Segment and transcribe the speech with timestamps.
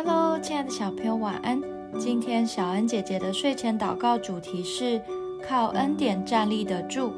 [0.00, 1.60] Hello，亲爱的小朋友，晚安。
[1.98, 5.02] 今天小恩姐姐的睡前祷告主题是
[5.44, 7.12] 靠恩典站立得住。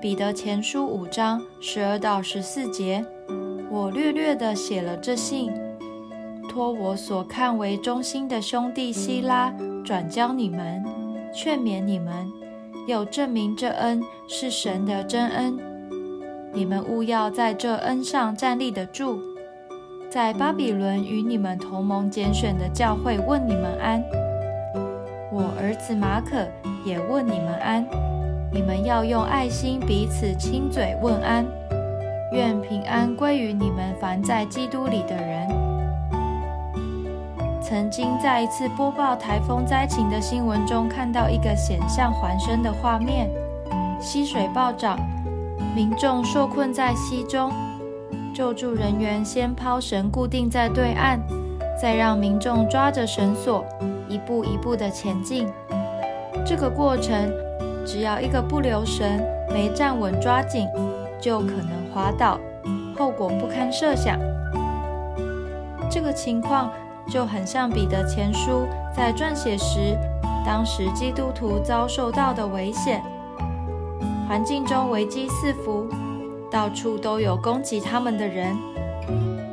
[0.00, 3.04] 彼得前书五章十二到十四节，
[3.70, 5.52] 我略略的写了这信，
[6.48, 9.54] 托我所看为忠心的兄弟希拉
[9.84, 10.82] 转交你们，
[11.34, 12.32] 劝勉你们，
[12.86, 15.60] 又证明这恩是神的真恩。
[16.50, 19.33] 你们务要在这恩上站立得住。
[20.14, 24.00] 在巴比伦与你们同盟拣选的教会问你们安，
[25.32, 26.46] 我儿子马可
[26.84, 27.84] 也问你们安。
[28.52, 31.44] 你们要用爱心彼此亲嘴问安，
[32.30, 35.48] 愿平安归于你们凡在基督里的人。
[37.60, 43.28] 曾经在一次播报台风灾情的新闻中，看到一个险象环生的画面：
[44.00, 44.96] 溪水暴涨，
[45.74, 47.52] 民众受困在溪中。
[48.34, 51.20] 救助人员先抛绳固定在对岸，
[51.80, 53.64] 再让民众抓着绳索
[54.08, 55.46] 一步一步地前进。
[56.44, 57.32] 这个过程，
[57.86, 60.66] 只要一个不留神，没站稳抓紧，
[61.20, 62.40] 就可能滑倒，
[62.98, 64.18] 后果不堪设想。
[65.88, 66.72] 这个情况
[67.08, 69.96] 就很像彼得前书在撰写时，
[70.44, 73.00] 当时基督徒遭受到的危险，
[74.28, 75.86] 环境中危机四伏。
[76.54, 78.56] 到处都有攻击他们的人，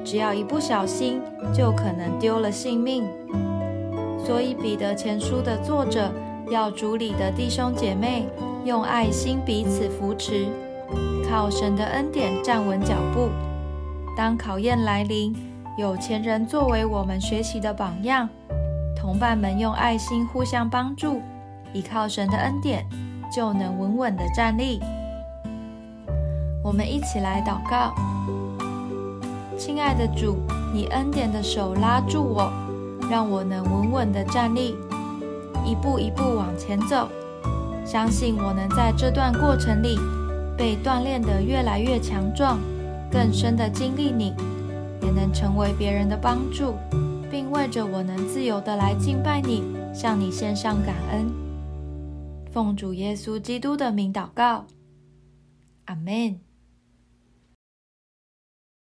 [0.06, 1.20] 只要一不小心，
[1.52, 3.04] 就可能丢了性命。
[4.24, 6.12] 所以，彼得前书的作者
[6.52, 8.28] 要主里的弟兄姐妹
[8.66, 10.46] 用爱心彼此扶持，
[11.28, 13.30] 靠神的恩典站稳脚步。
[14.16, 15.36] 当考验来临，
[15.80, 18.30] 有钱人作为我们学习的榜样，
[18.96, 21.20] 同伴们用爱心互相帮助，
[21.74, 22.86] 依靠神的恩典，
[23.36, 24.80] 就能稳稳的站立。
[26.64, 27.96] 我们一起来祷告，
[29.58, 30.38] 亲爱的主，
[30.72, 32.52] 你恩典的手拉住我，
[33.10, 34.76] 让我能稳稳的站立，
[35.66, 37.10] 一步一步往前走。
[37.84, 39.98] 相信我能在这段过程里
[40.56, 42.60] 被锻炼得越来越强壮，
[43.12, 44.36] 更深的经历你，
[45.02, 46.76] 也能成为别人的帮助，
[47.32, 49.64] 并为着我能自由的来敬拜你，
[49.94, 51.28] 向你献上感恩。
[52.52, 54.66] 奉主耶稣基督的名祷告，
[55.86, 56.40] 阿门。